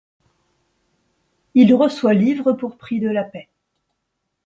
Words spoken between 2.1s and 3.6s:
livres pour prix de la paix.